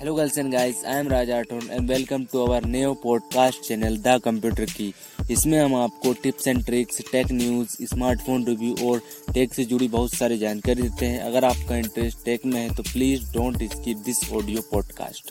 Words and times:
Hello 0.00 0.14
girls 0.16 0.36
and 0.38 0.50
guys, 0.50 0.82
I 0.82 0.92
am 0.98 1.08
Raj 1.08 1.28
Rathod 1.28 1.68
and 1.68 1.86
welcome 1.86 2.26
to 2.28 2.44
our 2.44 2.60
new 2.74 2.92
podcast 3.00 3.66
channel 3.66 3.96
the 4.04 4.20
computer 4.24 4.70
की 4.76 4.86
इसमें 5.30 5.58
हम 5.58 5.74
आपको 5.76 6.12
tips 6.22 6.46
and 6.48 6.64
tricks 6.66 7.00
tech 7.10 7.32
news 7.32 7.76
smartphone 7.88 8.44
review 8.46 8.90
और 8.90 9.00
tech 9.34 9.54
से 9.54 9.64
जुड़ी 9.72 9.88
बहुत 9.88 10.14
सारी 10.14 10.38
जानकारी 10.38 10.82
देते 10.82 11.06
हैं। 11.06 11.20
अगर 11.22 11.44
आपका 11.44 11.76
इंटरेस्ट 11.76 12.24
टेक 12.24 12.46
में 12.46 12.60
है 12.60 12.74
तो 12.76 12.82
please 12.82 13.32
don't 13.32 13.62
skip 13.72 13.96
this 14.06 14.32
audio 14.32 14.62
podcast 14.70 15.30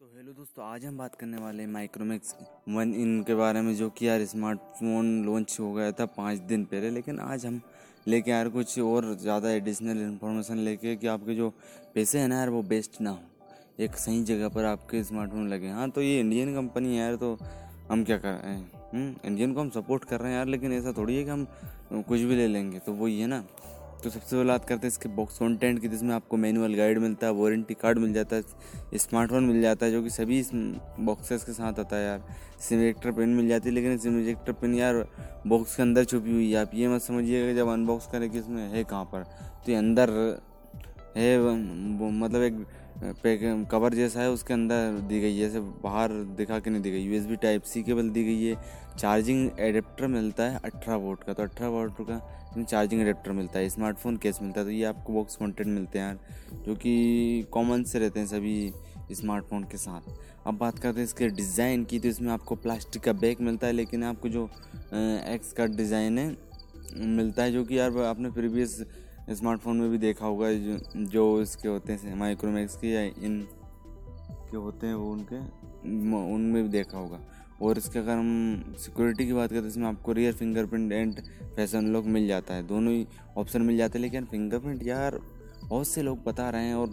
तो 0.00 0.10
हेलो 0.16 0.62
आज 0.62 0.84
हम 0.84 0.98
बात 0.98 1.14
करने 1.14 1.42
वाले 1.42 1.62
हैं 1.62 1.70
माइक्रोमैक्स 1.70 2.34
वन 2.68 2.94
इन 3.02 3.22
के 3.26 3.34
बारे 3.34 3.60
में 3.60 3.74
जो 3.76 3.90
कि 3.90 4.08
यार 4.08 4.24
स्मार्टफ़ोन 4.34 5.22
लॉन्च 5.26 5.56
हो 5.60 5.72
गया 5.72 5.92
था 5.92 6.06
पाँच 6.18 6.38
दिन 6.52 6.64
पहले 6.64 6.90
लेकिन 6.90 7.20
आज 7.20 7.46
हम 7.46 7.60
लेके 8.08 8.30
यार 8.30 8.48
कुछ 8.48 8.78
और 8.78 9.14
ज़्यादा 9.20 9.50
एडिशनल 9.50 10.02
इन्फॉर्मेशन 10.02 10.58
लेके 10.58 10.96
कि 10.96 11.06
आपके 11.06 11.34
जो 11.34 11.48
पैसे 11.94 12.18
हैं 12.18 12.28
ना 12.28 12.36
यार 12.36 12.50
वो 12.50 12.62
बेस्ट 12.62 13.00
ना 13.00 13.10
हो। 13.10 13.18
एक 13.80 13.96
सही 13.96 14.22
जगह 14.24 14.48
पर 14.48 14.64
आपके 14.64 15.02
स्मार्टफ़ोन 15.04 15.48
लगे। 15.48 15.68
हाँ 15.68 15.90
तो 15.90 16.02
ये 16.02 16.20
इंडियन 16.20 16.54
कंपनी 16.54 16.88
है 16.88 16.98
यार 16.98 17.16
तो 17.16 17.36
हम 17.90 18.04
क्या 18.04 18.16
कर 18.18 18.32
रहे 18.32 18.52
हैं? 18.52 18.70
इंडियन 19.24 19.48
हम्म, 19.48 19.54
को 19.54 19.60
हम 19.60 19.70
सपोर्ट 19.70 20.04
कर 20.04 20.20
रहे 20.20 20.30
हैं 20.30 20.38
यार 20.38 20.46
लेकिन 20.46 20.72
ऐसा 20.72 20.92
थोड़ी 20.92 21.16
है 21.16 21.24
कि 21.24 21.30
हम 21.30 21.46
कुछ 21.92 22.20
भी 22.20 22.36
ले 22.36 22.46
लेंगे 22.46 22.78
तो 22.78 22.92
वही 22.92 23.20
है 23.20 23.26
ना? 23.26 23.44
तो 24.02 24.10
सबसे 24.10 24.36
पहले 24.36 24.48
बात 24.48 24.64
करते 24.64 24.80
हैं 24.80 24.88
इसके 24.88 25.08
बॉक्स 25.08 25.38
कंटेंट 25.38 25.80
की, 25.80 25.88
जिसमें 25.88 26.14
आपको 26.14 26.36
मैनुअल 26.36 26.74
गाइड 26.74 26.98
मिलता 26.98 27.26
है 27.26 27.32
वारंटी 27.32 27.74
कार्ड 27.74 27.98
मिल 27.98 28.12
जाता 28.12 28.36
है 28.36 28.98
स्मार्टफ़ोन 28.98 29.44
मिल 29.44 29.60
जाता 29.62 29.86
है, 29.86 29.92
जो 29.92 30.02
कि 30.02 30.10
सभी 30.10 30.42
बॉक्सेस 31.00 31.44
के 31.44 31.52
साथ 31.52 31.80
आता 31.80 31.96
है 31.96 32.06
यार। 32.06 32.18
सिम 32.18 32.78
सिमेक्टर 32.78 33.12
पेन 33.12 33.28
मिल 33.28 33.48
जाती 33.48 33.68
है, 33.68 33.74
लेकिन 33.74 33.98
सिमेक्टर 33.98 34.52
पेन 34.52 34.74
यार 34.74 35.04
बॉक्स 35.46 35.76
के 35.76 35.82
अंदर 35.82 36.04
छुपी 36.04 36.30
हुई 36.30 36.50
है। 36.52 36.60
आप 36.60 36.74
ये 36.74 36.88
मत 36.88 37.02
समझिएगा 37.02 37.52
जब 37.54 37.68
अनबॉक्स 37.68 38.06
करें 38.12 38.28
कि 38.30 38.38
इसमें 38.38 38.68
है 38.68 38.84
कहाँ 38.84 39.04
पर। 39.04 39.22
तो 39.64 39.72
ये 39.72 39.78
अंदर 39.78 40.10
है 41.16 41.38
मतलब 41.38 42.42
एक 42.42 42.64
पैक 43.22 43.40
कवर 43.70 43.94
जैसा 43.94 44.20
है, 44.20 44.30
उसके 44.30 44.54
अंदर 44.54 45.00
दी 45.08 45.20
गई 45.20 45.32
है, 45.32 45.40
जैसे 45.40 45.60
बाहर 45.82 46.12
दिखा 46.36 46.58
के 46.58 46.70
नहीं 46.70 46.82
दी 46.82 46.90
गई। 46.90 47.00
यूएसबी 47.00 47.36
टाइप 47.38 47.62
सी 47.62 47.82
केबल 47.82 48.10
दी 48.10 48.24
गई 48.24 48.44
है। 48.44 48.56
चार्जिंग 48.98 49.50
एडेप्टर 49.60 50.06
मिलता 50.08 50.42
है, 50.42 50.60
अठारह 50.64 50.96
वोट 50.98 51.24
का। 51.24 51.32
तो 51.32 51.42
अठारह 51.42 51.70
वोट 51.70 52.06
का 52.08 52.20
चार्जिंग 52.58 53.00
एडेप्टर 53.00 53.32
मिलता 53.32 53.58
है 53.58 53.68
स्मार्टफ़ोन 53.68 54.16
केस 54.16 54.38
मिलता 54.42 54.60
है 54.60 54.66
तो 54.66 54.72
ये 54.72 54.84
आपको 54.84 55.12
बॉक्स 55.12 55.36
कंटेंट 55.36 55.68
मिलते 55.68 55.98
हैं 55.98 56.06
यार 56.06 56.18
जो 56.66 56.74
कि 56.74 57.46
कॉमन 57.52 57.82
से 57.84 57.98
रहते 57.98 58.20
हैं 58.20 58.26
सभी 58.26 58.72
स्मार्टफ़ोन 59.12 59.64
के 59.64 59.76
साथ। 59.76 60.02
अब 60.46 60.58
बात 60.58 60.78
करते 60.78 61.00
हैं 61.00 61.04
इसके 61.04 61.28
डिज़ाइन 61.30 61.84
की 61.84 61.98
तो 61.98 62.08
इसमें 62.08 62.30
आपको 62.32 62.54
प्लास्टिक 62.56 63.02
का 63.02 63.12
बैग 63.14 63.40
मिलता 63.40 63.66
है 63.66 63.72
लेकिन 63.72 64.04
आपको 64.04 64.28
जो 64.28 64.44
एक्स 64.94 65.52
का 65.52 65.66
डिज़ाइन 65.66 66.18
है 66.18 66.26
मिलता 67.08 67.42
है 67.42 67.52
जो 67.52 67.64
कि 67.64 67.78
यार 67.78 67.98
आपने 68.04 68.30
प्रीवियस 68.30 68.80
स्मार्टफ़ोन 69.30 69.76
में 69.76 69.90
भी 69.90 69.98
देखा 69.98 70.26
होगा 70.26 70.52
जो, 70.52 70.78
जो 70.96 71.42
इसके 71.42 71.68
होते 71.68 71.92
हैं 71.92 72.14
माइक्रोमैक्स 72.16 72.76
के 72.76 72.88
या 72.88 73.02
इन 73.02 73.40
के 74.50 74.56
होते 74.56 74.86
हैं 74.86 74.94
वो 74.94 75.12
उनके 75.12 75.36
उनमें 76.34 76.62
भी 76.62 76.68
देखा 76.68 76.98
होगा। 76.98 77.20
और 77.62 77.78
इसके 77.78 77.98
अगर 77.98 78.12
हम 78.12 78.74
सिक्योरिटी 78.78 79.26
की 79.26 79.32
बात 79.32 79.50
करें 79.50 79.60
तो 79.62 79.68
इसमें 79.68 79.86
आपको 79.88 80.12
rear 80.12 80.32
fingerprint 80.34 80.92
and 80.92 81.20
face 81.56 81.92
lock 81.92 82.04
मिल 82.06 82.26
जाता 82.28 82.54
है। 82.54 82.66
दोनों 82.66 82.92
ही 82.92 83.06
ऑप्शन 83.38 83.62
मिल 83.62 83.76
जाते 83.76 83.98
हैं 83.98 84.02
लेकिन 84.02 84.24
फिंगरप्रिंट 84.26 84.86
यार 84.86 85.18
बहुत 85.64 85.88
से 85.88 86.02
लोग 86.02 86.24
बता 86.24 86.48
रहे 86.50 86.66
हैं 86.66 86.74
और 86.74 86.88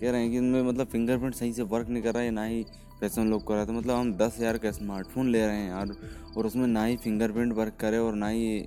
कह 0.00 0.10
रहे 0.10 0.20
हैं 0.20 0.30
कि 0.30 0.36
इनमें 0.36 0.62
मतलब 0.62 0.86
फिंगरप्रिंट 0.86 1.34
सही 1.34 1.52
से 1.52 1.62
वर्क 1.64 1.88
नहीं 1.88 2.02
कर 2.02 2.14
रहा 2.14 2.22
है 2.22 2.30
ना 2.30 2.44
ही 2.44 2.62
फ़ैशन 3.00 3.30
लॉक 3.30 3.46
कर 3.48 3.54
रहा 3.54 3.60
है। 3.60 3.66
तो 3.66 3.72
मतलब 3.72 3.94
हम 3.94 4.12
दस 4.16 4.36
हज़ार 4.38 4.58
का 4.58 4.70
स्मार्टफ़ोन 4.72 5.28
ले 5.28 5.46
रहे 5.46 5.56
हैं 5.56 5.68
यार 5.68 5.94
और 6.36 6.46
उसमें 6.46 6.66
ना 6.68 6.84
ही 6.84 6.96
फिंगरप्रिंट 6.98 7.52
वर्क 7.52 7.76
करे 7.80 7.98
और 7.98 8.14
ना 8.14 8.28
ही 8.28 8.60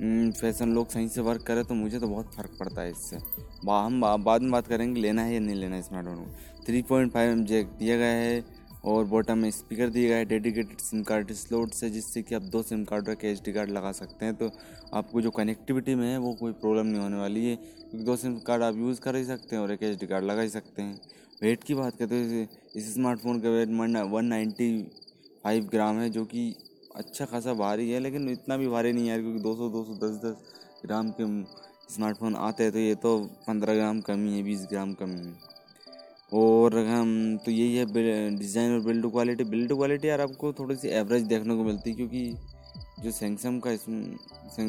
फ़ैशन 0.00 0.64
हम्म, 0.64 0.74
लोग 0.74 0.88
सही 0.88 1.08
से 1.08 1.20
वर्क 1.20 1.42
करे 1.42 1.62
तो 1.64 1.74
मुझे 1.74 1.98
तो 1.98 2.08
बहुत 2.08 2.34
फ़र्क 2.34 2.50
पड़ता 2.60 2.82
है 2.82 2.90
इससे। 2.90 3.16
हम 3.66 4.00
बाद 4.00 4.42
में 4.42 4.50
बात 4.50 4.66
करेंगे 4.66 5.00
लेना 5.00 5.22
है 5.22 5.34
या 5.34 5.40
नहीं 5.40 5.56
लेना 5.56 5.76
है 5.76 5.82
स्मार्टफ़ोन 5.82 6.16
को। 6.16 6.64
Three 6.66 6.82
point 6.82 7.12
five 7.12 7.30
M 7.30 7.44
jack 7.44 7.70
दिया 7.78 7.96
गया 7.96 8.12
है। 8.14 8.57
और 8.84 9.04
बॉटम 9.06 9.38
में 9.38 9.50
स्पीकर 9.50 9.88
दिया 9.90 10.08
गया 10.08 10.16
है 10.16 10.24
डेडिकेटेड 10.24 10.78
सिम 10.80 11.02
कार्ड 11.02 11.32
स्लोट 11.34 11.72
से, 11.72 11.90
जिससे 11.90 12.22
कि 12.22 12.34
आप 12.34 12.42
दो 12.44 12.62
सिम 12.62 12.84
कार्ड 12.84 13.08
रख 13.08 13.24
एच 13.24 13.42
डी 13.44 13.52
कार्ड 13.52 13.70
लगा 13.70 13.92
सकते 13.92 14.24
हैं। 14.24 14.34
तो 14.34 14.50
आपको 14.94 15.20
जो 15.20 15.30
कनेक्टिविटी 15.32 15.94
में 15.94 16.06
है, 16.06 16.16
वो 16.18 16.32
कोई 16.34 16.52
प्रॉब्लम 16.54 16.86
नहीं 16.86 17.00
होने 17.00 17.16
वाली 17.16 17.44
है, 17.46 17.56
क्योंकि 17.56 18.04
दो 18.04 18.16
सिम 18.16 18.38
कार्ड 18.46 18.62
आप 18.62 18.76
यूज़ 18.76 19.00
कर 19.00 19.16
ही 19.16 19.24
सकते 19.24 19.56
हैं 19.56 19.62
और 19.62 19.72
एक 19.72 19.82
एच 19.82 20.04
कार्ड 20.04 20.24
लगा 20.24 20.42
ही 20.42 20.48
सकते 20.50 20.82
हैं। 20.82 21.00
वेट 21.42 21.64
की 21.64 21.74
बात 21.74 21.96
करते 21.98 22.14
हैं 22.14 22.48
इस 22.76 22.94
स्मार्टफ़ोन 22.94 23.40
का 23.40 23.50
weight 23.50 23.68
one 24.10 24.24
ninety 24.26 24.70
five 25.44 25.68
gram 25.70 25.98
है, 25.98 26.08
जो 26.10 26.24
कि 26.24 26.54
अच्छा 26.96 27.24
खासा 27.24 27.52
भारी 27.54 27.90
है, 27.90 28.00
लेकिन 28.00 28.28
इतना 28.28 28.56
भी 28.56 28.68
भारी 28.68 28.92
नहीं 28.92 29.08
है 29.08 29.18
क्योंकि 29.20 29.40
दो 29.40 29.54
सौ 29.56 29.68
दो 29.68 29.84
सौ 29.84 29.94
दस 29.96 30.16
दस 30.24 30.82
ग्राम 30.84 31.10
के 31.10 31.24
स्मार्टफ़ोन 31.88 32.34
आते 32.36 32.62
हैं 32.62 32.72
तो 32.72 32.78
ये 32.78 32.94
तो 32.96 33.18
पंद्रह 33.46 33.74
ग्राम 33.74 34.00
कमी 34.00 34.32
है 34.32 34.42
बीस 34.42 34.66
ग्राम 34.70 34.92
कमी 34.94 35.18
है। 35.18 35.56
और 36.32 36.76
हम 36.78 37.38
तो 37.44 37.50
यही 37.50 37.76
है 37.76 37.84
डिज़ाइन 38.38 38.74
और 38.74 38.80
बिल्ड 38.80 39.10
क्वालिटी 39.10 39.44
बिल्ड 39.44 39.72
क्वालिटी 39.72 40.08
यार 40.08 40.20
आपको 40.20 40.52
थोड़ी 40.52 40.76
सी 40.76 40.88
एवरेज 40.88 41.22
देखने 41.24 41.56
को 41.56 41.64
मिलती 41.64 41.90
है 41.90 41.96
क्योंकि 41.96 42.34
जो 43.02 43.10
सैमसंग 43.10 43.60
का 43.66 43.76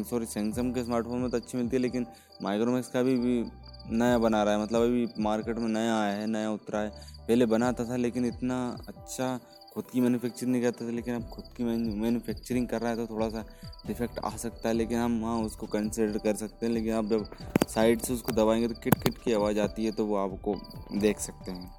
सॉरी 0.02 0.26
सैमसंग 0.26 0.74
के 0.74 0.84
स्मार्टफ़ोन 0.84 1.20
में 1.20 1.30
तो 1.30 1.36
अच्छी 1.36 1.58
मिलती 1.58 1.76
है 1.76 1.82
लेकिन 1.82 2.06
माइक्रोमैक्स 2.42 2.88
का 2.88 3.02
भी, 3.02 3.16
भी 3.16 3.44
नया 3.90 4.18
बना 4.18 4.42
रहा 4.42 4.54
है। 4.54 4.62
मतलब 4.62 4.82
अभी 4.82 5.06
मार्केट 5.18 5.58
में 5.58 5.68
नया 5.68 5.98
आया 6.00 6.16
है 6.16 6.26
नया 6.26 6.50
उतरा 6.50 6.80
है। 6.80 6.90
पहले 7.28 7.46
बनाता 7.46 7.84
था 7.84 7.96
लेकिन 7.96 8.26
इतना 8.26 8.58
अच्छा 8.88 9.38
खुद 9.74 9.84
की 9.92 10.00
मैन्युफैक्चरिंग 10.00 10.52
नहीं 10.52 10.62
करता 10.62 10.86
था, 10.86 10.90
लेकिन 10.90 11.14
अब 11.14 11.28
खुद 11.30 11.44
की 11.56 11.64
मैन्युफैक्चरिंग 11.64 12.66
कर 12.68 12.80
रहा 12.80 12.90
है 12.90 12.96
तो 12.96 13.06
थोड़ा 13.06 13.28
सा 13.28 13.44
डिफेक्ट 13.86 14.18
आ 14.18 14.30
सकता 14.36 14.68
है, 14.68 14.74
लेकिन 14.74 14.98
हम 14.98 15.24
हाँ 15.24 15.36
उसको 15.40 15.66
कंसिडर 15.66 16.18
कर 16.18 16.34
सकते 16.36 16.66
हैं, 16.66 16.72
लेकिन 16.72 16.92
आप 16.92 17.04
जब 17.04 17.26
साइड 17.68 18.00
से 18.00 18.12
उसको 18.14 18.32
दबाएँगे 18.32 18.68
तो 18.68 18.74
किट 18.74 18.94
किट 19.02 19.18
की 19.24 19.32
आवाज़ 19.32 19.60
आती 19.60 19.84
है 19.84 19.92
तो 19.92 20.06
वो 20.06 20.16
आपको 20.16 20.54
देख 20.98 21.20
सकते 21.20 21.50
हैं। 21.50 21.70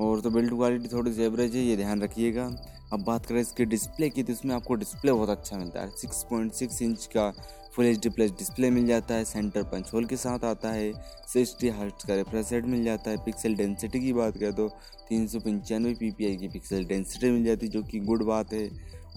और 0.00 0.20
तो 0.20 0.30
बिल्ड 0.30 0.50
क्वालिटी 0.50 0.88
थोड़ी 0.88 1.12
सी 1.12 1.22
एवरेज 1.22 1.54
है, 1.56 1.62
ये 1.62 1.76
ध्यान 1.76 2.02
रखिएगा। 2.02 2.50
अब 2.92 3.02
बात 3.04 3.26
करें 3.26 3.40
इसके 3.40 3.64
डिस्प्ले 3.66 4.08
की 4.10 4.22
तो 4.22 4.32
इसमें 4.32 4.54
आपको 4.54 4.74
डिस्प्ले 4.74 5.12
बहुत 5.12 5.28
अच्छा 5.28 5.56
मिलता 5.56 5.80
है। 5.80 5.90
सिक्स 5.92 6.22
पॉइंट 6.30 6.52
सिक्स 6.52 6.80
इंच 6.82 7.06
का 7.16 7.32
full 7.78 7.86
H 7.86 7.98
D 8.02 8.08
plus 8.08 8.30
display 8.30 8.68
मिल 8.70 8.86
जाता 8.86 9.14
है, 9.14 9.24
सेंटर 9.24 9.62
पंच 9.62 9.90
होल 9.94 10.04
के 10.04 10.16
साथ 10.16 10.44
आता 10.44 10.70
है, 10.70 10.92
सिक्सटी 11.28 11.68
हर्ट्स 11.70 12.04
का 12.04 12.14
रिफ्रेश 12.14 12.52
रेट 12.52 12.64
मिल 12.66 12.82
जाता 12.84 13.10
है, 13.10 13.16
पिक्सल 13.24 13.54
डेंसिटी 13.54 14.00
की 14.00 14.12
बात 14.12 14.38
करें 14.38 14.52
तो 14.52 14.68
तीन 15.08 15.26
सौ 15.26 15.40
पंचानवे 15.40 15.92
पी 15.94 16.10
पी 16.10 16.26
आई 16.26 16.36
की 16.36 16.48
पिक्सल 16.48 16.84
डेंसिटी 16.84 17.30
मिल 17.30 17.44
जाती 17.44 17.66
है, 17.66 17.72
जो 17.72 17.82
कि 17.82 18.00
गुड 18.00 18.24
बात 18.26 18.52
है। 18.52 18.68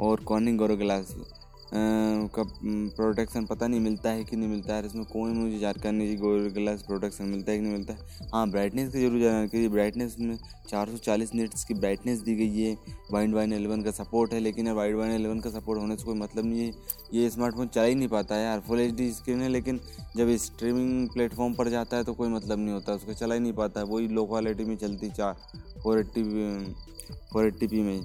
और 0.02 0.24
कॉर्निंग 0.24 0.58
गोरो 0.58 0.76
ग्लास 0.78 1.14
का 1.74 2.44
प्रोटेक्शन 2.96 3.46
पता 3.46 3.68
नहीं 3.68 3.80
मिलता 3.80 4.10
है 4.10 4.24
कि 4.24 4.36
नहीं 4.36 4.50
मिलता 4.50 4.76
है। 4.76 4.86
इसमें 4.86 5.04
कोई 5.06 5.32
मुझे 5.34 5.60
जानकारी 5.60 5.96
नहीं 5.98 6.18
गोल 6.18 6.50
ग्लास 6.54 6.82
प्रोटेक्शन 6.82 7.26
मिलता 7.26 7.52
है 7.52 7.58
कि 7.58 7.64
नहीं 7.64 7.74
मिलता 7.74 7.94
है। 7.94 8.28
हाँ 8.34 8.50
ब्राइटनेस 8.52 8.92
की 8.92 9.00
ज़रूर 9.00 9.22
जानकारी 9.22 9.68
ब्राइटनेस 9.70 10.16
में 10.20 10.38
440 10.70 11.34
निट्स 11.36 11.64
की 11.64 11.74
ब्राइटनेस 11.74 12.20
दी 12.22 12.36
गई 12.36 12.60
है। 12.60 12.76
वाइड 13.12 13.34
वाइन 13.34 13.54
एलेवन 13.54 13.82
का 13.84 13.92
सपोर्ट 13.94 14.34
है, 14.34 14.40
लेकिन 14.40 14.72
वाइड 14.72 14.96
वाइन 14.96 15.12
एलेवन 15.12 15.40
का 15.40 15.50
सपोर्ट 15.50 15.80
होने 15.80 15.98
से 15.98 16.06
कोई 16.06 16.16
मतलब 16.16 16.46
नहीं 16.46 16.62
है। 16.62 16.74
ये 17.14 17.30
स्मार्टफ़ोन 17.30 17.68
चला 17.68 17.84
ही 17.84 17.96
नहीं 17.96 18.08
पाता 18.08 18.36
है 18.36 18.44
यार 18.44 18.60
फुल 18.68 18.80
एच 18.80 19.02
स्क्रीन 19.16 19.42
है, 19.42 19.50
लेकिन 19.50 19.80
जब 20.18 20.36
स्ट्रीमिंग 20.38 21.10
प्लेटफॉर्म 21.10 21.54
पर 21.54 21.70
जाता 21.70 21.98
है 21.98 22.04
तो 22.04 22.14
कोई 22.14 22.30
मतलब 22.30 22.60
नहीं 22.60 22.74
होता। 22.74 22.94
उसको 22.94 23.14
चला 23.14 23.34
ही 23.36 23.40
नहीं 23.40 23.54
पाता 23.54 23.80
है। 23.80 23.86
वही 23.88 24.08
लो 24.08 24.26
क्वालिटी 24.26 24.64
में 24.66 24.76
चलती 24.78 25.10
चार 25.12 25.36
four 25.84 26.00
eighty 26.00 26.24
four 27.32 27.46
eighty 27.46 27.68
P 27.68 27.82
में। 27.82 28.02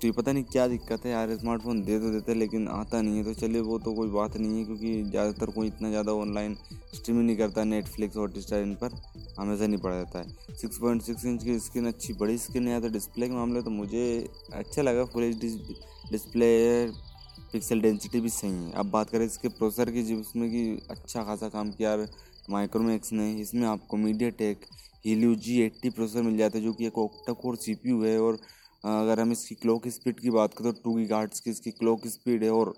तो 0.00 0.06
ये 0.06 0.12
पता 0.12 0.32
नहीं 0.32 0.44
क्या 0.44 0.66
दिक्कत 0.68 1.04
है 1.06 1.10
यार 1.10 1.34
स्मार्टफ़ोन 1.36 1.82
दे 1.84 1.98
तो 2.00 2.10
देते 2.10 2.34
लेकिन 2.34 2.66
आता 2.70 3.00
नहीं 3.02 3.16
है। 3.16 3.24
तो 3.24 3.32
चलिए, 3.36 3.60
वो 3.60 3.78
तो 3.78 3.92
कोई 3.94 4.08
बात 4.10 4.36
नहीं 4.36 4.58
है 4.58 4.64
क्योंकि 4.64 5.02
ज़्यादातर 5.04 5.50
कोई 5.50 5.66
इतना 5.66 5.88
ज़्यादा 5.90 6.12
ऑनलाइन 6.14 6.56
स्ट्रीमिंग 6.94 7.26
नहीं 7.26 7.36
करता 7.36 7.64
नेटफ्लिक्स 7.64 8.16
और 8.16 8.32
स्टार 8.38 8.62
इन 8.62 8.74
पर। 8.74 8.94
हमेशा 9.38 9.66
नहीं 9.66 9.80
पड़ा 9.80 9.96
जाता 9.96 10.18
है। 10.18 10.56
सिक्स 10.56 10.78
पॉइंट 10.78 11.02
सिक्स 11.02 11.24
इंच 11.24 11.44
की 11.44 11.58
स्क्रीन 11.60 11.86
अच्छी 11.86 12.12
बड़ी 12.14 12.38
स्क्रीन 12.38 12.68
है 12.68 12.80
तो 12.80 12.88
डिस्प्ले 12.88 13.28
के 13.28 13.34
मामले 13.34 13.62
तो 13.62 13.70
मुझे 13.72 14.04
अच्छा 14.54 14.82
लगा। 14.82 15.04
Full 15.06 15.24
H 15.24 15.36
display 16.12 16.50
pixel 17.52 17.80
density 17.80 18.20
भी 18.20 18.28
सही 18.30 18.50
है। 18.50 18.72
अब 18.74 18.90
बात 18.90 19.10
करें 19.10 19.24
इसके 19.26 19.48
प्रोसेसर 19.50 19.90
की, 19.90 20.02
जिसमें 20.04 20.50
कि 20.50 20.86
अच्छा 20.90 21.22
खासा 21.24 21.48
काम 21.48 21.70
किया 21.72 21.96
माइक्रोमैक्स 22.50 23.12
ने, 23.12 23.32
इसमें 23.40 23.66
आपको 23.68 23.96
MediaTek 24.38 24.64
Helio 25.04 25.34
G 25.36 25.60
eighty 25.62 25.90
processor 25.90 26.22
मिल 26.22 26.36
जाता 26.36 26.58
है, 26.58 26.64
जो 26.64 26.72
कि 26.72 26.86
एक 26.86 26.98
ओक्टा 26.98 27.32
कोर 27.34 27.56
सी 27.56 27.76
है 28.04 28.18
और 28.20 28.38
अगर 28.84 29.20
हम 29.20 29.32
इसकी 29.32 29.54
क्लॉक 29.54 29.88
स्पीड 29.88 30.20
की 30.20 30.30
बात 30.30 30.54
करें 30.54 30.72
तो 30.72 30.80
टू 30.82 30.94
की 30.96 31.06
गार्ड्स 31.06 31.40
की 31.40 31.50
इसकी 31.50 31.70
क्लॉक 31.72 32.06
स्पीड 32.08 32.44
है 32.44 32.50
और 32.50 32.74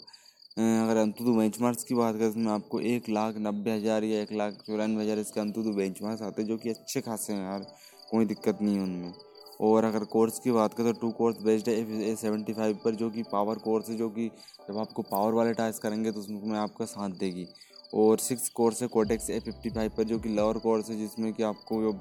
अगर 0.59 0.97
अंतुतु 0.97 1.33
बेंच 1.35 1.61
मार्क्स 1.61 1.85
की 1.85 1.95
बात 1.95 2.15
करें 2.15 2.23
तो 2.23 2.31
इसमें 2.31 2.51
आपको 2.53 2.81
एक 2.89 3.09
लाख 3.09 3.35
नब्बे 3.39 3.71
हज़ार 3.71 4.05
या 4.05 4.21
एक 4.23 4.33
लाख 4.33 4.55
चौरानवे 4.67 5.05
हज़ार 5.05 5.19
इसके 5.19 5.41
अंतुतु 5.41 5.73
बेंच 5.73 6.03
मार्क्स 6.03 6.23
आते 6.23 6.43
हैं 6.43 6.49
जो 6.49 6.57
कि 6.57 6.71
अच्छे 6.71 7.01
खासे 7.01 7.33
हैं 7.33 7.43
यार, 7.43 7.67
कोई 8.11 8.25
दिक्कत 8.27 8.59
नहीं 8.63 8.77
है 8.77 8.83
उनमें। 8.83 9.13
और 9.61 9.85
अगर 9.85 10.05
कोर्स 10.07 10.39
की 10.39 10.51
बात 10.53 10.75
करें 10.75 10.93
तो 10.93 11.01
टू 11.01 11.11
कोर्स 11.13 11.43
बेस्ड 11.43 11.69
है 11.69 12.03
ए 12.03 12.15
सेवेंटी 12.17 12.53
फाइव 12.53 12.79
पर 12.85 12.95
जो 12.95 13.11
कि 13.11 13.23
पावर 13.33 13.59
कोर्स 13.61 13.89
है, 13.91 13.97
जो 13.97 14.09
कि 14.09 14.29
जब 14.69 14.79
आपको 14.79 15.03
पावर 15.05 15.33
वाले 15.33 15.53
टास्क 15.55 15.83
करेंगे 15.83 16.13
तो 16.13 16.21
उसमें 16.21 16.59
आपका 16.59 16.85
साथ 16.87 17.19
देगी। 17.21 17.47
और 17.95 18.19
सिक्स 18.21 18.49
कोर्स 18.51 18.83
है 18.83 18.89
कोटेक्स 18.89 19.31
ए 19.31 19.39
फिफ्टी 19.41 19.71
फाइव 19.71 19.93
पर 19.97 20.05
जो 20.05 20.19
कि 20.19 20.29
लोअर 20.31 20.59
कोर्स 20.59 20.91
है, 20.91 20.97
जिसमें 20.99 21.33
कि 21.33 21.43
आपको 21.43 21.83
जो 21.83 21.93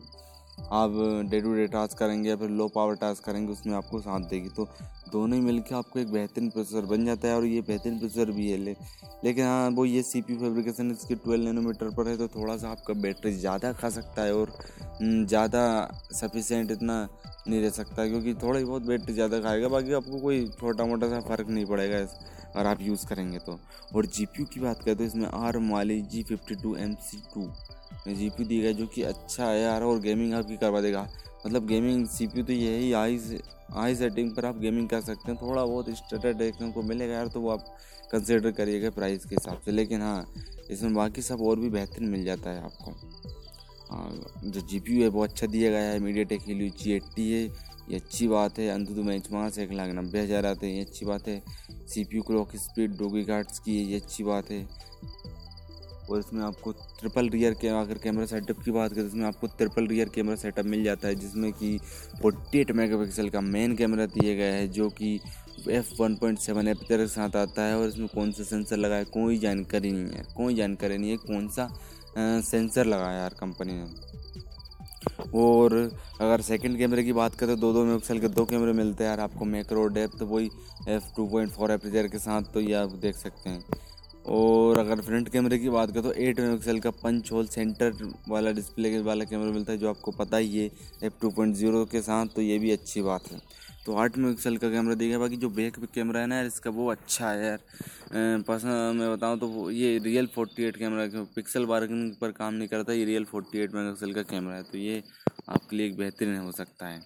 आप 0.73 0.91
डे 1.31 1.41
टू 1.41 1.53
डे 1.55 1.65
टास्क 1.67 1.97
करेंगे 1.97 2.29
या 2.29 2.35
फिर 2.35 2.49
लो 2.51 2.67
पावर 2.75 2.95
टास्क 2.97 3.23
करेंगे 3.23 3.51
उसमें 3.51 3.73
आपको 3.75 3.99
साथ 4.01 4.29
देगी। 4.29 4.49
तो 4.49 4.67
दोनों 5.11 5.37
ही 5.37 5.43
मिलकर 5.43 5.75
आपको 5.75 5.99
एक 5.99 6.11
बेहतरीन 6.11 6.49
प्रोसेसर 6.49 6.85
बन 6.87 7.05
जाता 7.05 7.27
है 7.27 7.35
और 7.35 7.45
ये 7.45 7.61
बेहतरीन 7.67 7.97
प्रोसेसर 7.99 8.31
भी 8.31 8.49
है। 8.51 8.57
ले 8.57 8.75
लेकिन 9.23 9.45
हाँ 9.45 9.69
वो 9.71 9.85
ये 9.85 10.01
सी 10.03 10.21
पी 10.21 10.35
फेब्रिकेशन 10.37 10.91
इसके 10.91 11.15
ट्वेल्व 11.15 11.45
नैनोमीटर 11.45 11.89
पर 11.95 12.07
है 12.07 12.17
तो 12.17 12.27
थोड़ा 12.29 12.57
सा 12.57 12.69
आपका 12.69 12.93
बैटरी 13.01 13.31
ज़्यादा 13.33 13.71
खा 13.73 13.89
सकता 13.91 14.21
है 14.21 14.33
और 14.35 14.51
हम्म, 15.01 15.25
ज़्यादा 15.25 15.63
सफिशेंट 16.13 16.71
इतना 16.71 17.07
नहीं 17.47 17.61
रह 17.61 17.69
सकता 17.71 18.07
क्योंकि 18.07 18.33
थोड़ा 18.33 18.59
बहुत 18.59 18.83
बैटरी 18.83 19.13
ज़्यादा 19.13 19.39
खाएगा 19.41 19.67
बाकी 19.67 19.93
आपको 19.93 20.19
कोई 20.21 20.45
छोटा 20.59 20.85
मोटा 20.85 21.09
सा 21.09 21.19
फ़र्क 21.27 21.49
नहीं 21.49 21.65
पड़ेगा 21.65 21.99
इस 21.99 22.15
अगर 22.49 22.67
आप 22.67 22.81
यूज़ 22.81 23.05
करेंगे 23.07 23.39
तो। 23.39 23.59
और 23.95 24.05
जीपीयू 24.07 24.45
की 24.53 24.59
बात 24.59 24.81
करें 24.83 24.95
तो 24.97 25.03
इसमें 25.03 25.27
आर 25.27 25.57
वाली 25.69 26.01
G 26.03 26.23
fifty 26.23 26.55
two 26.55 26.75
M 26.77 26.93
C 27.01 27.21
two 27.33 27.41
G 28.09 28.29
P 28.29 28.43
दी 28.45 28.59
गई 28.61 28.73
जो 28.73 28.85
कि 28.87 29.01
अच्छा 29.03 29.45
है 29.45 29.61
यार, 29.61 29.83
और 29.83 29.99
गेमिंग 29.99 30.33
आपकी 30.33 30.57
करवा 30.57 30.81
देगा। 30.81 31.07
मतलब 31.45 31.65
गेमिंग 31.67 32.05
सी 32.07 32.27
पी 32.27 32.43
तो 32.43 32.53
यही 32.53 32.91
आई 32.93 33.17
हाई 33.71 33.95
सेटिंग 33.95 34.31
पर 34.35 34.45
आप 34.45 34.57
गेमिंग 34.59 34.87
कर 34.89 35.01
सकते 35.01 35.31
हैं। 35.31 35.39
थोड़ा 35.41 35.65
बहुत 35.65 35.89
स्टेटर 35.97 36.33
देखने 36.35 36.71
को 36.71 36.81
मिलेगा 36.83 37.13
यार 37.13 37.27
तो 37.27 37.41
वो 37.41 37.49
आप 37.49 37.65
कंसिडर 38.11 38.51
करिएगा 38.51 38.89
प्राइस 38.89 39.25
के 39.25 39.35
हिसाब 39.35 39.61
से। 39.65 39.71
लेकिन 39.71 40.01
हाँ 40.01 40.33
इसमें 40.71 40.93
बाकी 40.93 41.21
सब 41.21 41.41
और 41.41 41.59
भी 41.59 41.69
बेहतरीन 41.69 42.09
मिल 42.09 42.23
जाता 42.25 42.49
है 42.49 42.63
आपको। 42.63 42.91
हाँ 43.89 44.41
जो 44.45 44.61
जी 44.61 44.79
पी 44.79 44.95
यू 44.95 45.01
है, 45.01 45.07
वो 45.07 45.23
अच्छा 45.23 45.47
दिया 45.47 45.71
गया 45.71 45.89
है। 45.89 45.99
मीडिया 45.99 46.23
टेक 46.25 46.47
लिए 46.47 46.69
जी 46.71 46.91
एट्टी 46.93 47.31
है, 47.31 47.43
ये 47.89 47.95
अच्छी 47.95 48.27
बात 48.27 48.59
है। 48.59 48.67
अंत 48.69 48.89
मैच 48.99 49.31
वहाँ 49.31 49.49
से 49.49 49.63
एक 49.63 49.71
लाख 49.71 49.89
नब्बे 49.95 50.21
हज़ार 50.21 50.45
आते 50.45 50.67
हैं, 50.67 50.75
ये 50.75 50.81
अच्छी 50.81 51.05
बात 51.05 51.27
है। 51.27 51.41
C 51.87 52.03
P 52.03 52.17
U 52.17 52.23
clock 52.23 52.55
speed 52.57 52.97
doggy 52.97 53.23
गार्ड्स 53.23 53.59
की 53.59 53.77
है 53.77 53.85
ये 53.85 53.95
अच्छी 53.95 54.23
बात 54.23 54.51
है। 54.51 54.67
और 56.09 56.19
इसमें 56.19 56.43
आपको 56.43 56.71
ट्रिपल 56.99 57.29
रियर 57.29 57.53
के 57.53 57.67
अगर 57.69 57.97
कैमरा 58.03 58.25
सेटअप 58.25 58.63
की 58.63 58.71
बात 58.71 58.93
करें 58.93 59.03
तो 59.03 59.09
इसमें 59.09 59.25
आपको 59.25 59.47
ट्रिपल 59.57 59.87
रियर 59.87 60.09
कैमरा 60.09 60.35
सेटअप 60.37 60.65
मिल 60.65 60.83
जाता 60.83 61.07
है, 61.07 61.15
जिसमें 61.15 61.51
कि 61.53 61.77
फोर्टी 62.21 62.59
एट 62.59 62.71
मेगा 62.71 63.29
का 63.29 63.41
मेन 63.41 63.75
कैमरा 63.75 64.05
दिया 64.07 64.35
गया 64.35 64.53
है, 64.53 64.67
जो 64.69 64.89
कि 64.91 65.19
F 65.69 65.93
one 65.99 66.15
point 66.15 66.39
seven 66.39 66.67
F 66.67 66.83
के 66.83 67.07
साथ 67.09 67.35
आता 67.37 67.61
है, 67.61 67.77
और 67.77 67.87
इसमें 67.87 68.07
कौन 68.07 68.31
सा 68.31 68.43
सेंसर 68.45 68.77
लगा 68.77 68.95
है 68.95 69.05
कोई 69.07 69.37
जानकारी 69.39 69.91
नहीं 69.91 70.17
है, 70.17 70.23
कोई 70.35 70.55
जानकारी 70.55 70.97
नहीं 70.97 71.09
है 71.11 71.17
कौन 71.19 71.47
सा 71.49 71.69
सेंसर 72.17 72.85
लगाया 72.85 73.19
यार 73.19 73.35
कंपनी 73.39 73.73
ने। 73.73 74.07
और 75.35 75.73
अगर 76.21 76.41
सेकंड 76.41 76.77
कैमरे 76.77 77.03
की 77.03 77.13
बात 77.13 77.35
करें 77.35 77.49
तो 77.49 77.55
दो 77.57 77.71
दो 77.73 77.83
मेगापिक्सल 77.83 78.19
के 78.19 78.27
दो 78.29 78.45
कैमरे 78.45 78.73
मिलते 78.73 79.03
हैं 79.03 79.09
यार, 79.09 79.19
आपको 79.19 79.45
मैक्रो 79.45 79.85
डेप्थ 79.89 80.21
वही 80.23 80.49
F 80.89 81.15
two 81.15 81.27
point 81.27 81.51
four 81.51 81.71
F 81.71 81.87
के 82.07 82.19
साथ 82.19 82.53
तो 82.53 82.59
ये 82.61 82.73
आप 82.75 82.95
देख 83.01 83.15
सकते 83.17 83.49
हैं। 83.49 83.63
और 84.25 84.77
अगर 84.77 85.01
फ्रंट 85.01 85.29
कैमरे 85.29 85.57
की 85.59 85.69
बात 85.69 85.91
करें 85.91 86.03
तो 86.03 86.11
एट 86.13 86.39
मेगापिक्सल 86.39 86.79
का 86.79 86.91
पंच 86.93 87.31
होल 87.31 87.47
सेंटर 87.47 87.93
वाला 88.29 88.51
डिस्प्ले 88.51 88.91
के 88.91 88.99
वाला 89.01 89.25
कैमरा 89.25 89.51
मिलता 89.51 89.71
है, 89.71 89.77
जो 89.77 89.89
आपको 89.89 90.11
पता 90.13 90.37
ही 90.37 90.57
है 90.57 90.65
एफ़ 91.03 91.13
टू 91.21 91.29
पॉइंट 91.31 91.55
ज़ीरो 91.55 91.85
के 91.85 92.01
साथ 92.01 92.35
तो 92.35 92.41
ये 92.41 92.57
भी 92.59 92.71
अच्छी 92.71 93.01
बात 93.01 93.31
है। 93.31 93.39
तो 93.85 93.95
आठ 93.95 94.17
मेगापिक्सल 94.17 94.57
का 94.57 94.69
कैमरा 94.69 94.95
दिया 94.95 95.19
बाकी 95.19 95.37
जो 95.37 95.49
बैक 95.51 95.77
कैमरा 95.93 96.21
है 96.21 96.27
ना 96.27 96.35
यार, 96.35 96.45
इसका 96.45 96.69
वो 96.69 96.89
अच्छा 96.91 97.29
है 97.29 97.45
यार। 97.45 97.59
पर्सनल 98.43 98.97
मैं 98.97 99.11
बताऊँ 99.11 99.39
तो 99.39 99.69
ये 99.71 99.97
real 100.03 100.27
forty 100.35 100.63
eight 100.63 100.77
camera 100.77 101.23
pixel 101.35 101.65
bargaining 101.65 102.13
पर 102.21 102.31
काम 102.33 102.53
नहीं 102.53 102.67
करता, 102.67 102.93
ये 102.93 103.05
रियल 103.05 103.25
फोर्टी 103.25 103.59
एट 103.59 103.73
मेगापिक्सल 103.73 104.13
का 104.13 104.21
कैमरा 104.31 104.55
है 104.55 104.63
तो 104.63 104.77
ये 104.77 105.03
आपके 105.49 105.75
लिए 105.75 105.87
एक 105.87 105.97
बेहतरीन 105.97 106.37
हो 106.37 106.51
सकता 106.51 106.87
है। 106.87 107.01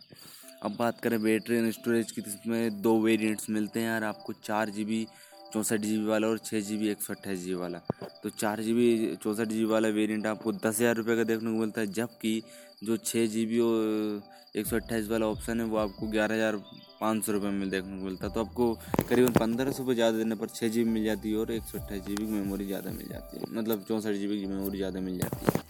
अब 0.64 0.76
बात 0.80 1.00
करें 1.00 1.22
बैटरी 1.22 1.56
एंड 1.56 1.72
स्टोरेज 1.74 2.12
की 2.12 2.22
तो 2.22 2.30
इसमें 2.30 2.82
दो 2.82 3.00
वेरिएंट्स 3.02 3.50
मिलते 3.50 3.80
हैं 3.80 3.88
यार, 3.88 4.04
आपको 4.04 4.34
चार 4.44 4.70
जी 4.70 4.86
बी 4.86 5.06
चौंसठ 5.54 5.80
जी 5.80 5.98
वाला 6.06 6.28
और 6.28 6.38
छः 6.40 6.60
जी 6.62 6.78
बी 6.78 6.88
एक 6.90 7.02
सौ 7.02 7.14
अट्ठाईस 7.14 7.40
जी 7.40 7.54
वाला। 7.54 7.80
तो 8.24 8.30
चार 8.32 8.62
जी 8.62 8.74
बी 8.74 9.18
चौंसठ 9.24 9.48
जी 9.48 9.64
वाला 9.66 9.88
वेरिएंट 9.96 10.28
आपको 10.28 10.52
दस 10.54 10.80
हज़ार 10.80 10.96
रुपये 10.96 11.16
का 11.16 11.24
देखने 11.24 11.52
को 11.52 11.58
मिलता 11.58 11.82
है, 11.82 11.88
जबकि 11.90 12.42
जो 12.84 12.98
छः 13.00 13.28
जी 13.28 13.46
बी 13.46 13.60
और 13.62 14.22
एक 14.56 14.68
सौ 14.68 14.76
अट्ठाईस 14.76 15.08
वाला 15.10 15.26
ऑप्शन 15.28 15.60
है, 15.60 15.66
वो 15.66 15.78
आपको 15.78 16.08
ग्यारह 16.08 16.36
हज़ार 16.36 16.56
पाँच 17.02 17.26
सौ 17.26 17.32
रुपये 17.32 17.50
में 17.52 17.70
देखने 17.70 17.98
को 17.98 18.06
मिलता 18.06 18.28
है। 18.28 18.34
तो 18.34 18.40
आपको 18.40 18.74
करीबन 19.10 19.32
पंद्रह 19.34 19.72
सौ 19.72 19.84
रुपये 19.84 19.96
ज़्यादा 19.96 20.18
देने 20.18 20.36
पर 20.36 20.48
छः 20.50 20.68
जी 20.70 20.84
बी 20.84 20.90
मिल 20.90 21.04
जाती 21.04 21.32
है 21.32 21.38
और 21.38 21.52
एक 21.52 21.64
सौ 21.64 21.78
अट्ठाईस 21.80 22.04
जी 22.04 22.16
बी 22.16 22.26
मेमोरी 22.26 22.66
ज़्यादा 22.66 22.92
मिल 22.92 23.08
जाती 23.10 23.38
है। 23.38 23.56
मतलब 23.58 23.86
चौंसठ 23.88 24.14
जी 24.14 24.28
बी 24.28 24.40
की 24.40 24.48
मेमोरी 24.48 24.78
ज़्यादा 24.78 25.00
मिल 25.02 25.18
जाती 25.20 25.46
है। 25.46 25.62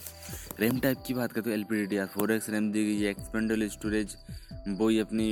रैम 0.59 0.79
टाइप 0.79 0.97
की 1.07 1.13
बात 1.13 1.31
करें 1.33 1.43
तो 1.43 1.51
L 1.51 1.63
P 1.63 1.75
D 1.75 1.85
D 1.85 1.97
R 1.97 2.07
four 2.07 2.31
X 2.31 2.49
RAM 2.49 2.71
दी 2.71 2.83
गई 2.85 3.01
है 3.01 3.09
एक्सपेंडल 3.11 3.67
स्टोरेज 3.69 4.15
वही 4.69 4.99
अपनी 4.99 5.31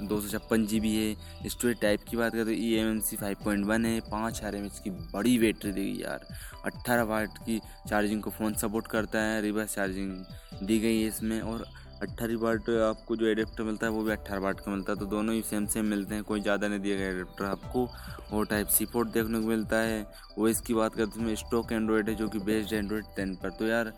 दो 0.00 0.20
सौ 0.20 0.28
छप्पन 0.28 0.66
जी 0.66 0.80
बी 0.80 0.94
है। 0.94 1.48
स्टोरेज 1.48 1.80
टाइप 1.80 2.04
की 2.08 2.16
बात 2.16 2.32
करें 2.32 2.44
तो 2.44 2.50
E 2.50 2.72
M 2.74 2.88
M 2.88 3.00
C 3.00 3.16
five 3.16 3.36
point 3.44 3.66
one 3.66 3.84
है। 3.86 4.00
पाँच 4.10 4.38
हज़ार 4.38 4.54
एम 4.56 4.64
एच 4.66 4.78
की 4.84 4.90
बड़ी 4.90 5.38
बैटरी 5.38 5.72
देगी 5.72 6.02
यार। 6.02 6.26
अट्ठारह 6.66 7.02
वाट 7.04 7.38
की 7.38 7.60
चार्जिंग 7.88 8.22
को 8.22 8.30
फ़ोन 8.30 8.54
सपोर्ट 8.54 8.86
करता 8.86 9.22
है। 9.22 9.40
रिवर्स 9.42 9.74
चार्जिंग 9.74 10.66
दी 10.66 10.78
गई 10.78 11.00
है 11.00 11.08
इसमें। 11.08 11.40
और 11.40 11.64
अट्ठारह 12.04 12.38
वाट 12.38 12.70
आपको 12.82 13.16
जो 13.16 13.26
एडेप्टर 13.26 13.64
मिलता 13.64 13.86
है, 13.86 13.92
वो 13.92 14.02
भी 14.02 14.12
अट्ठारह 14.12 14.40
वाट 14.40 14.60
का 14.60 14.72
मिलता 14.72 14.92
है। 14.92 14.98
तो 14.98 15.06
दोनों 15.06 15.34
ही 15.34 15.42
सेम 15.42 15.66
सेम 15.66 15.84
मिलते 15.86 16.14
हैं, 16.14 16.24
कोई 16.24 16.40
ज़्यादा 16.40 16.68
नहीं 16.68 16.80
दिया 16.80 16.96
गया 16.96 17.10
एडेप्टर 17.10 17.44
आपको। 17.44 17.88
और 18.32 18.46
टाइप 18.46 18.66
सी 18.68 18.84
पोर्ट 18.86 19.08
देखने 19.10 19.40
को 19.40 19.46
मिलता 19.46 19.76
है। 19.78 20.00
वो 20.38 20.48
इसकी 20.48 20.74
बात 20.74 20.94
करते 20.94 21.20
हैं 21.20 21.34
स्टॉक 21.36 21.72
एंड्रॉयड 21.72 22.08
है, 22.08 22.14
जो 22.14 22.28
कि 22.28 22.38
बेस्ड 22.40 22.72
एंड्रॉयड 22.72 23.04
टेन 23.16 23.34
पर। 23.42 23.50
तो 23.50 23.66
यार 23.66 23.92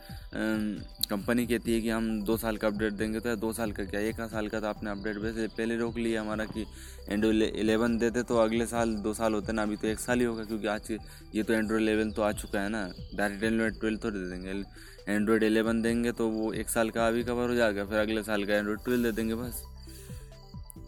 कंपनी 1.11 1.47
कहती 1.47 1.75
है 1.75 1.81
कि 1.81 1.91
हम 1.91 2.23
दो 2.25 2.37
साल 2.37 2.57
का 2.57 2.69
अपडेट 2.69 2.93
देंगे 2.93 3.21
तो 3.21 3.29
यार 3.29 3.37
दो 3.39 3.53
साल 3.53 3.73
का 3.73 3.85
क्या? 3.85 4.01
एक 4.03 4.21
साल 4.23 4.49
का 4.49 4.61
तो 4.61 4.67
आपने 4.67 4.91
अपडेट 4.91 5.17
वैसे 5.19 5.47
पहले 5.49 5.77
रोक 5.77 5.97
लिया 5.99 6.21
हमारा 6.21 6.45
कि 6.47 6.67
एंड्रॉइड 7.09 7.43
इलेवन 7.43 7.97
देते 7.99 8.23
तो 8.23 8.37
अगले 8.39 8.67
साल 8.67 8.95
दो 8.99 9.15
साल 9.15 9.35
होते 9.35 9.53
ना, 9.53 9.63
अभी 9.63 9.77
तो 9.77 9.89
एक 9.89 10.01
साल 10.01 10.19
ही 10.21 10.25
होगा, 10.25 10.45
क्योंकि 10.45 10.67
आज 10.69 10.91
ये 11.35 11.43
तो 11.43 11.53
एंड्रॉइड 11.55 11.83
इलेवन 11.83 12.11
तो 12.13 12.23
आ 12.23 12.33
चुका 12.35 12.61
है 12.61 12.69
ना। 12.69 12.85
डायरेक्ट 13.15 13.45
एंड्रॉइड 13.45 13.81
ट्वेल्व 13.81 13.99
तो 13.99 14.11
दे 14.11 14.29
देंगे। 14.31 14.63
एंड्रॉयड 15.09 15.43
एलेवन 15.43 15.83
देंगे 15.83 16.13
तो 16.13 16.29
वो 16.29 16.53
एक 16.55 16.69
साल 16.71 16.91
का 16.91 17.07
अभी 17.09 17.25
कवर 17.25 17.49
हो 17.49 17.55
जाएगा, 17.55 17.85
फिर 17.85 17.99
अगले 17.99 18.23
साल 18.23 18.45
का 18.45 18.55
एंड्रॉयड 18.55 18.85
ट्वेल्व 18.85 19.03
दे 19.03 19.13
देंगे 19.13 19.35
बस। 19.35 19.63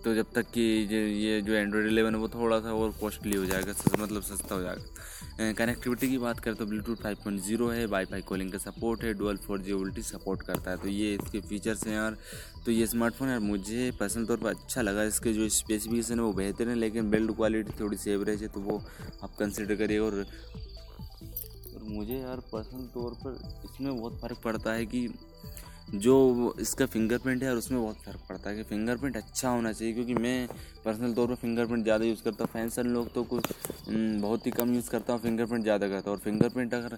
तो 0.04 0.14
जब 0.14 0.26
तक 0.34 0.50
कि 0.54 0.60
ये 0.60 1.40
जो 1.42 1.52
एंड्रॉयड 1.52 1.86
एलेवन 1.86 2.14
है 2.14 2.20
वो 2.20 2.28
थोड़ा 2.28 2.58
सा 2.60 2.72
और 2.74 2.90
कॉस्टली 3.00 3.36
हो 3.36 3.44
जाएगा 3.46 3.72
मतलब 3.98 4.22
सस्ता 4.22 4.54
हो 4.54 4.62
जाएगा। 4.62 5.52
कनेक्टिविटी 5.54 6.08
की 6.08 6.18
बात 6.18 6.40
करें 6.40 6.56
तो 6.56 6.66
ब्लूटूथ 6.66 6.96
5.0 6.96 7.70
है 7.72 7.84
वाईफाई 7.86 8.22
कॉलिंग 8.28 8.52
का 8.52 8.58
सपोर्ट 8.58 9.02
है 9.04 9.12
dual 9.14 9.36
four 9.36 9.58
G 9.58 9.72
VoLTE 9.72 10.02
support 10.02 10.42
करता 10.42 10.70
है। 10.70 10.76
तो 10.76 10.88
ये 10.88 11.12
इसके 11.14 11.40
फीचर्स 11.40 11.86
हैं 11.86 11.94
यार। 11.94 12.16
तो 12.64 12.70
ये 12.72 12.86
स्मार्टफ़ोन 12.86 13.28
यार 13.28 13.38
मुझे 13.40 13.90
पर्सनल 14.00 14.26
तौर 14.26 14.36
पर 14.36 14.48
अच्छा 14.48 14.82
लगा, 14.82 15.02
इसके 15.04 15.32
जो 15.32 15.48
स्पेसिफिकेशन 15.48 16.14
है 16.14 16.20
वो 16.20 16.32
बेहतर 16.32 16.68
है, 16.68 16.74
लेकिन 16.76 17.10
बिल्ड 17.10 17.34
क्वालिटी 17.36 17.78
थोड़ी 17.80 17.96
सी 17.96 18.10
एवरेज 18.10 18.42
है 18.42 18.48
तो 18.48 18.60
वो 18.60 18.82
आप 19.22 19.36
कंसिडर 19.38 19.74
करिए 19.76 19.98
और 19.98 20.24
मुझे 21.88 22.14
यार 22.14 22.40
पर्सनल 22.52 22.86
तौर 22.94 23.14
पर 23.24 23.38
इसमें 23.64 23.96
बहुत 23.96 24.20
फ़र्क 24.20 24.40
पड़ता 24.44 24.72
है 24.72 24.86
कि 24.86 25.08
जो 25.96 26.14
इसका 26.60 26.86
फिंगरप्रिंट 26.86 27.42
है 27.42 27.50
और 27.50 27.56
उसमें 27.56 27.80
बहुत 27.80 27.96
फ़र्क 27.96 28.20
पड़ता 28.28 28.50
है 28.50 28.56
कि 28.56 28.62
फिंगरप्रिंट 28.62 29.16
अच्छा 29.16 29.48
होना 29.48 29.72
चाहिए, 29.72 29.92
क्योंकि 29.94 30.14
मैं 30.14 30.48
पर्सनल 30.84 31.12
तौर 31.14 31.28
पर 31.28 31.34
फिंगरप्रिंट 31.34 31.82
ज़्यादा 31.84 32.04
यूज़ 32.04 32.22
करता 32.22 32.44
हूँ। 32.44 32.52
फैंसन 32.52 32.86
लोग 32.86 33.12
तो 33.14 33.22
कुछ 33.24 33.52
बहुत 33.88 34.46
ही 34.46 34.50
कम 34.50 34.74
यूज़ 34.74 34.90
करता 34.90 35.12
हूँ 35.12 35.20
फिंगरप्रिंट 35.22 35.62
ज़्यादा 35.62 35.88
करता 35.88 36.10
हूँ। 36.10 36.18
और 36.18 36.22
फिंगरप्रिंट 36.24 36.74
अगर 36.74 36.96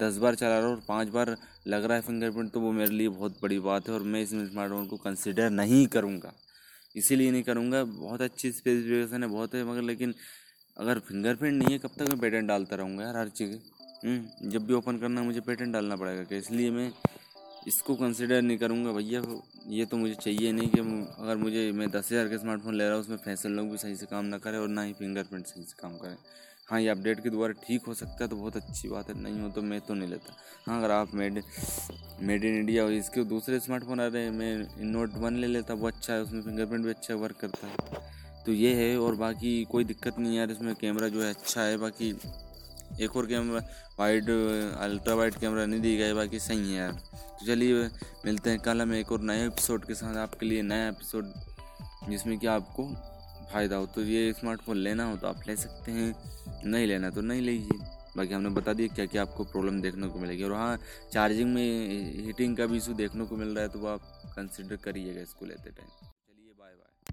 दस 0.00 0.16
बार 0.16 0.34
चला 0.34 0.58
रहा 0.58 0.66
हूँ 0.66 0.76
और 0.76 0.82
पाँच 0.88 1.08
बार 1.08 1.36
लग 1.66 1.84
रहा 1.84 1.96
है 1.96 2.02
फिंगरप्रिंट 2.02 2.50
तो 2.52 2.60
वो 2.60 2.72
मेरे 2.72 2.90
लिए 2.92 3.08
बहुत 3.10 3.36
बड़ी 3.42 3.58
बात 3.60 3.88
है 3.88 3.94
और 3.94 4.02
मैं 4.04 4.22
इस 4.22 4.30
स्मार्टफ़ोन 4.30 4.86
को 4.86 4.96
कंसिडर 4.98 5.50
नहीं 5.50 5.86
करूँगा। 5.88 6.32
इसीलिए 6.94 7.30
नहीं 7.30 7.42
करूँगा। 7.42 7.84
बहुत 7.84 8.22
अच्छी 8.22 8.52
स्पेसिफिकेशन 8.52 9.22
है, 9.22 9.28
बहुत 9.28 9.54
है, 9.54 9.64
मगर 9.64 9.82
लेकिन 9.82 10.14
अगर 10.76 10.98
फिंगरप्रिंट 11.00 11.54
नहीं 11.54 11.72
है, 11.72 11.78
कब 11.78 11.90
तक 11.98 12.08
मैं 12.10 12.18
पेटेंट 12.20 12.48
डालता 12.48 12.76
रहूँगा 12.76 13.04
यार 13.04 13.16
हर 13.16 13.28
चीज़? 13.30 13.56
जब 14.04 14.66
भी 14.66 14.74
ओपन 14.74 14.98
करना 14.98 15.22
मुझे 15.22 15.40
पेटेंट 15.40 15.72
डालना 15.72 15.96
पड़ेगा 15.96 16.22
क्या 16.24 16.38
इसलिए 16.38 16.70
मैं 16.70 16.90
इसको 17.68 17.94
कंसिडर 17.94 18.40
नहीं 18.42 18.56
करूँगा 18.58 18.92
भैया। 18.92 19.22
ये 19.68 19.84
तो 19.86 19.96
मुझे 19.96 20.14
चाहिए 20.14 20.52
नहीं 20.52 20.68
कि 20.70 20.78
अगर 20.78 21.36
मुझे, 21.36 21.70
मैं 21.72 21.88
दस 21.90 22.08
हज़ार 22.12 22.28
का 22.28 22.36
स्मार्टफ़ोन 22.36 22.74
ले 22.74 22.84
रहा 22.84 22.92
हूँ, 22.92 23.00
उसमें 23.00 23.16
फैसल 23.16 23.50
लोग 23.50 23.70
भी 23.70 23.78
सही 23.78 23.96
से 23.96 24.06
काम 24.06 24.24
ना 24.24 24.38
करें 24.38 24.58
और 24.58 24.68
ना 24.68 24.82
ही 24.82 24.92
फिंगरप्रिंट 24.92 25.46
सही 25.46 25.62
से 25.62 25.76
काम 25.82 25.96
करें। 25.98 26.16
हाँ 26.68 26.80
ये 26.80 26.88
अपडेट 26.88 27.22
के 27.22 27.30
द्वारा 27.30 27.52
ठीक 27.62 27.86
हो 27.86 27.94
सकता 27.94 28.24
है 28.24 28.28
तो 28.28 28.36
बहुत 28.36 28.56
अच्छी 28.56 28.88
बात 28.88 29.08
है, 29.08 29.20
नहीं 29.22 29.40
हो 29.40 29.48
तो 29.48 29.62
मैं 29.62 29.80
तो 29.80 29.94
नहीं 29.94 30.08
लेता। 30.08 30.34
हाँ 30.66 30.78
अगर 30.78 30.90
आप 30.90 31.14
मेड 31.14 31.42
मेड 32.22 32.44
इन 32.44 32.56
इंडिया 32.56 32.84
और 32.84 32.92
इसके 32.92 33.24
दूसरे 33.26 33.60
स्मार्टफ़ोन 33.60 34.00
आ 34.00 34.06
रहे 34.06 34.22
हैं, 34.24 34.30
मैं 34.30 34.84
नोट 34.84 35.14
वन 35.16 35.36
ले 35.36 35.46
लेता, 35.46 35.74
वो 35.74 35.86
अच्छा 35.86 36.12
है, 36.12 36.22
उसमें 36.22 36.42
फिंगरप्रिंट 36.42 36.84
भी 36.84 36.90
अच्छा 36.90 37.14
वर्क 37.16 37.36
करता 37.40 37.66
है। 37.66 38.00
तो 38.46 38.52
ये 38.52 38.74
है 38.74 38.96
और 38.98 39.14
बाकी 39.16 39.62
कोई 39.64 39.84
दिक्कत 39.84 40.18
नहीं 40.18 40.36
यार, 40.36 40.50
इसमें 40.50 40.74
कैमरा 40.74 41.08
जो 41.08 41.22
है 41.22 41.30
अच्छा 41.30 41.62
है, 41.62 41.76
बाकी 41.76 42.12
एक 43.00 43.16
और 43.16 43.26
camera 43.26 43.60
wide 43.98 44.30
ultra 44.30 45.14
wide 45.14 45.34
camera 45.34 45.64
नहीं 45.66 45.80
दी 45.80 45.96
गई 45.98 46.12
बाकी 46.12 46.38
सही 46.40 46.72
है 46.72 46.76
यार। 46.76 46.92
तो 46.92 47.46
चलिए, 47.46 47.88
मिलते 48.26 48.50
हैं 48.50 48.58
कल 48.60 48.82
हम 48.82 48.94
एक 48.94 49.12
और 49.12 49.20
नए 49.22 49.46
एपिसोड 49.46 49.84
के 49.84 49.94
साथ, 49.94 50.16
आपके 50.18 50.46
लिए 50.46 50.62
नया 50.64 50.88
एपिसोड 50.88 51.32
जिसमें 52.08 52.38
कि 52.38 52.46
आपको 52.48 52.86
फ़ायदा 53.52 53.76
हो। 53.76 53.86
तो 53.86 54.02
ये 54.02 54.32
स्मार्टफ़ोन 54.32 54.76
लेना 54.78 55.04
हो 55.04 55.16
तो 55.16 55.26
आप 55.28 55.42
ले 55.48 55.56
सकते 55.56 55.92
हैं, 55.92 56.14
नहीं 56.64 56.86
लेना 56.86 57.10
तो 57.10 57.20
नहीं 57.22 57.42
लीजिए। 57.42 57.78
बाकी 58.16 58.34
हमने 58.34 58.48
बता 58.50 58.72
दिया 58.72 58.94
क्या 58.94 59.06
क्या 59.06 59.22
आपको 59.22 59.44
प्रॉब्लम 59.44 59.80
देखने 59.82 60.08
को 60.08 60.18
मिलेगी। 60.18 60.42
और 60.44 60.52
हाँ 60.52 60.78
चार्जिंग 61.12 61.54
में 61.54 62.24
हीटिंग 62.24 62.56
का 62.56 62.66
भी 62.66 62.76
इशू 62.76 62.94
देखने 62.94 63.24
को 63.26 63.36
मिल 63.36 63.48
रहा 63.48 63.62
है 63.62 63.68
तो 63.68 63.78
वो 63.78 63.88
आप 63.88 64.00
कंसिडर 64.36 64.76
करिएगा 64.84 65.20
इसको 65.20 65.46
लेते 65.46 65.70
time. 65.70 66.11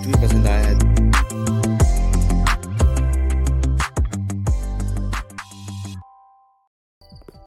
दीजिए 0.00 0.31